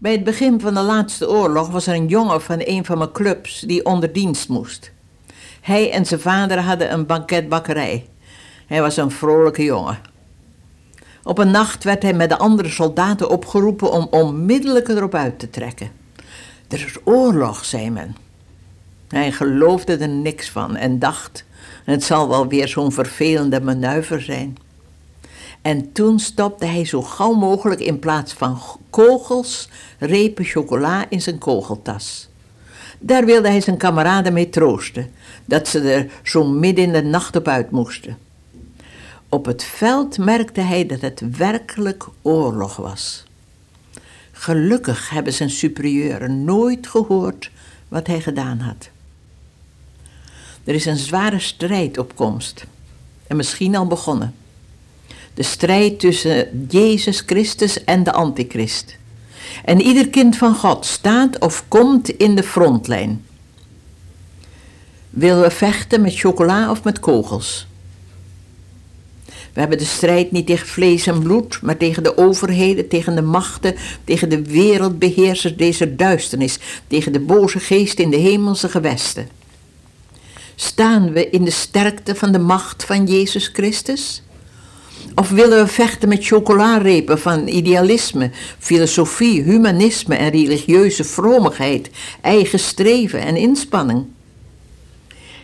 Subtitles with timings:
[0.00, 3.12] Bij het begin van de laatste oorlog was er een jongen van een van mijn
[3.12, 4.92] clubs die onder dienst moest.
[5.60, 8.06] Hij en zijn vader hadden een banketbakkerij.
[8.66, 9.98] Hij was een vrolijke jongen.
[11.22, 15.50] Op een nacht werd hij met de andere soldaten opgeroepen om onmiddellijk erop uit te
[15.50, 15.90] trekken.
[16.68, 18.16] Er is oorlog, zei men.
[19.08, 21.44] Hij geloofde er niks van en dacht:
[21.84, 24.56] het zal wel weer zo'n vervelende manoeuvre zijn.
[25.62, 28.60] En toen stopte hij zo gauw mogelijk in plaats van
[28.90, 29.68] kogels
[29.98, 32.28] repen chocola in zijn kogeltas.
[32.98, 35.10] Daar wilde hij zijn kameraden mee troosten,
[35.44, 38.18] dat ze er zo midden in de nacht op uit moesten.
[39.28, 43.24] Op het veld merkte hij dat het werkelijk oorlog was.
[44.32, 47.50] Gelukkig hebben zijn superieuren nooit gehoord
[47.88, 48.90] wat hij gedaan had.
[50.64, 52.66] Er is een zware strijd op komst
[53.26, 54.34] en misschien al begonnen.
[55.34, 58.96] De strijd tussen Jezus Christus en de Antichrist.
[59.64, 63.24] En ieder kind van God staat of komt in de frontlijn.
[65.10, 67.66] Willen we vechten met chocola of met kogels?
[69.52, 73.22] We hebben de strijd niet tegen vlees en bloed, maar tegen de overheden, tegen de
[73.22, 79.28] machten, tegen de wereldbeheersers deze duisternis, tegen de boze geest in de hemelse gewesten.
[80.54, 84.22] Staan we in de sterkte van de macht van Jezus Christus?
[85.14, 93.20] Of willen we vechten met chocolarepen van idealisme, filosofie, humanisme en religieuze vromigheid, eigen streven
[93.20, 94.06] en inspanning?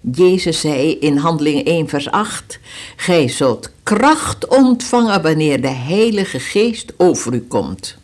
[0.00, 2.58] Jezus zei in Handelingen 1, vers 8:
[2.96, 7.96] Gij zult kracht ontvangen wanneer de Heilige Geest over u komt.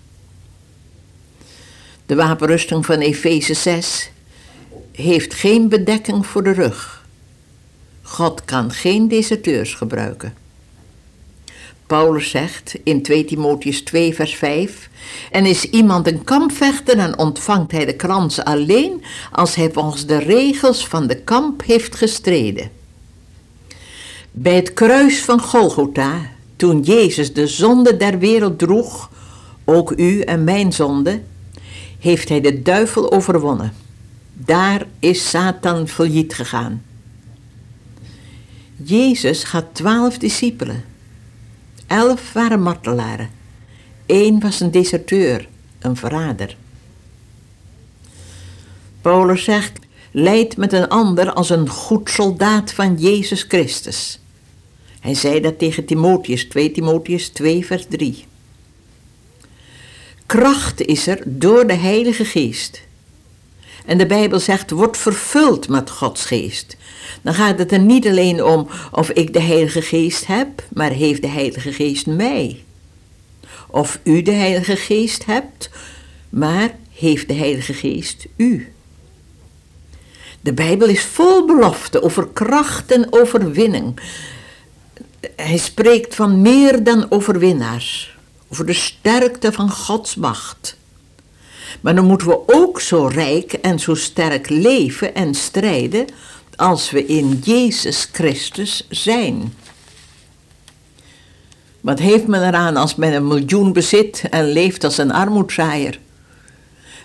[2.07, 4.11] De wapenrusting van Efeze 6
[4.93, 7.05] heeft geen bedekking voor de rug.
[8.03, 10.44] God kan geen deserteurs gebruiken.
[11.87, 14.91] Paulus zegt in 2 Timotheus 2 vers 5
[15.31, 20.19] en is iemand een kampvechter, dan ontvangt hij de krans alleen als hij volgens de
[20.19, 22.71] regels van de kamp heeft gestreden.
[24.31, 26.21] Bij het kruis van Golgotha,
[26.57, 29.11] toen Jezus de zonde der wereld droeg,
[29.65, 31.23] ook u en mijn zonde,
[31.99, 33.73] heeft hij de duivel overwonnen.
[34.33, 36.83] Daar is Satan failliet gegaan.
[38.77, 40.94] Jezus had twaalf discipelen.
[41.95, 43.31] Elf waren martelaren.
[44.07, 46.57] Eén was een deserteur, een verrader.
[49.01, 49.79] Paulus zegt,
[50.11, 54.21] leid met een ander als een goed soldaat van Jezus Christus.
[55.01, 58.25] Hij zei dat tegen Timotheus, 2 Timotheus 2 vers 3.
[60.27, 62.81] Kracht is er door de Heilige Geest.
[63.85, 66.77] En de Bijbel zegt, word vervuld met Gods geest.
[67.23, 71.23] Dan gaat het er niet alleen om of ik de Heilige Geest heb, maar heeft
[71.23, 72.65] de Heilige Geest mij
[73.75, 75.71] of u de Heilige Geest hebt,
[76.29, 78.73] maar heeft de Heilige Geest u.
[80.41, 84.01] De Bijbel is vol belofte over kracht en overwinning.
[85.37, 88.17] Hij spreekt van meer dan overwinnaars,
[88.49, 90.77] over de sterkte van Gods macht.
[91.85, 96.07] Maar dan moeten we ook zo rijk en zo sterk leven en strijden
[96.57, 99.55] als we in Jezus Christus zijn.
[101.81, 105.99] Wat heeft men eraan als men een miljoen bezit en leeft als een armoedzaaier?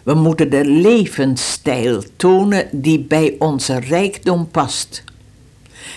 [0.04, 5.04] We moeten de levensstijl tonen die bij onze rijkdom past.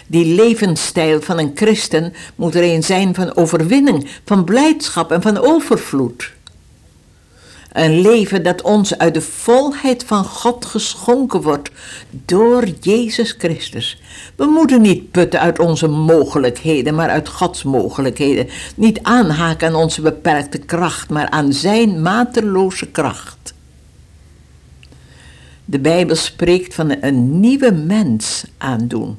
[0.07, 5.39] Die levensstijl van een christen moet er een zijn van overwinning, van blijdschap en van
[5.39, 6.31] overvloed.
[7.73, 11.71] Een leven dat ons uit de volheid van God geschonken wordt
[12.11, 14.03] door Jezus Christus.
[14.37, 18.49] We moeten niet putten uit onze mogelijkheden, maar uit Gods mogelijkheden.
[18.75, 23.55] Niet aanhaken aan onze beperkte kracht, maar aan Zijn mateloze kracht.
[25.65, 29.19] De Bijbel spreekt van een nieuwe mens aandoen.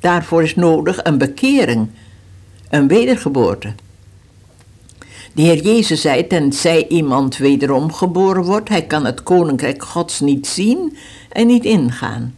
[0.00, 1.88] Daarvoor is nodig een bekering,
[2.70, 3.72] een wedergeboorte.
[5.34, 10.46] De Heer Jezus zei, tenzij iemand wederom geboren wordt, hij kan het koninkrijk Gods niet
[10.46, 10.96] zien
[11.28, 12.34] en niet ingaan.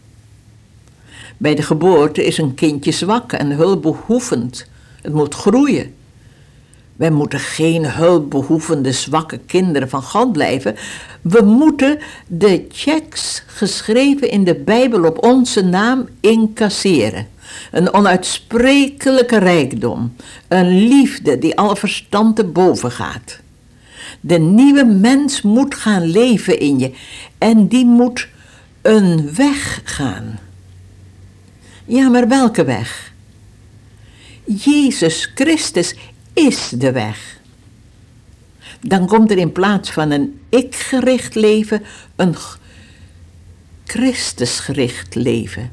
[1.37, 4.67] Bij de geboorte is een kindje zwak en hulpbehoevend.
[5.03, 5.95] Het moet groeien.
[6.97, 10.77] Wij moeten geen hulpbehoevende zwakke kinderen van God blijven.
[11.21, 17.29] We moeten de checks geschreven in de Bijbel op onze naam incasseren.
[17.71, 20.17] Een onuitsprekelijke rijkdom.
[20.49, 23.41] Een liefde die alle verstand te boven gaat.
[24.21, 26.93] De nieuwe mens moet gaan leven in je.
[27.39, 28.29] En die moet
[28.83, 30.39] een weg gaan.
[31.85, 33.13] Ja, maar welke weg?
[34.45, 35.95] Jezus Christus
[36.37, 37.39] is de weg.
[38.81, 41.83] dan komt er in plaats van een ik-gericht leven
[42.17, 42.35] een
[43.85, 45.73] Christusgericht leven.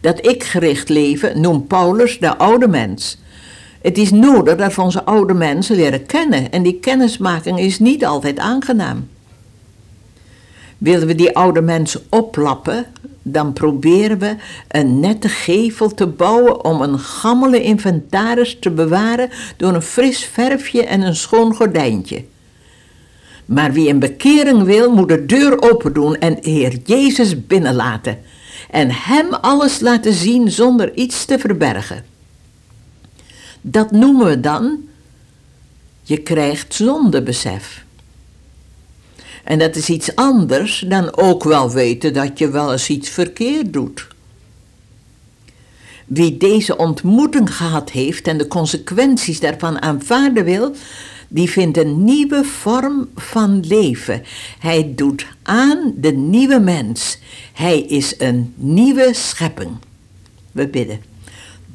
[0.00, 3.18] Dat ik-gericht leven noemt Paulus de oude mens.
[3.82, 8.04] Het is nodig dat we onze oude mensen leren kennen en die kennismaking is niet
[8.04, 9.08] altijd aangenaam.
[10.84, 12.86] Willen we die oude mensen oplappen,
[13.22, 14.36] dan proberen we
[14.68, 20.84] een nette gevel te bouwen om een gammele inventaris te bewaren door een fris verfje
[20.84, 22.24] en een schoon gordijntje.
[23.44, 28.18] Maar wie een bekering wil, moet de deur open doen en Heer Jezus binnenlaten
[28.70, 32.04] en Hem alles laten zien zonder iets te verbergen.
[33.60, 34.78] Dat noemen we dan,
[36.02, 37.84] je krijgt zondebesef.
[39.44, 43.72] En dat is iets anders dan ook wel weten dat je wel eens iets verkeerd
[43.72, 44.06] doet.
[46.06, 50.74] Wie deze ontmoeting gehad heeft en de consequenties daarvan aanvaarden wil,
[51.28, 54.22] die vindt een nieuwe vorm van leven.
[54.58, 57.18] Hij doet aan de nieuwe mens.
[57.52, 59.70] Hij is een nieuwe schepping.
[60.52, 61.00] We bidden.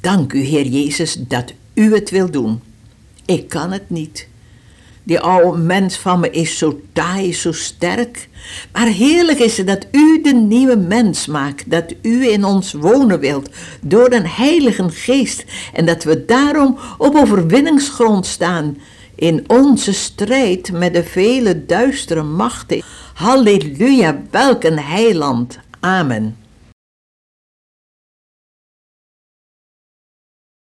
[0.01, 2.61] Dank u, Heer Jezus, dat u het wil doen.
[3.25, 4.28] Ik kan het niet.
[5.09, 8.29] Die oude mens van me is zo taai, zo sterk.
[8.71, 13.19] Maar heerlijk is het dat u de nieuwe mens maakt, dat u in ons wonen
[13.19, 13.49] wilt
[13.81, 18.77] door de Heilige Geest en dat we daarom op overwinningsgrond staan
[19.15, 22.81] in onze strijd met de vele duistere machten.
[23.13, 25.59] Halleluja, welk een heiland.
[25.79, 26.35] Amen.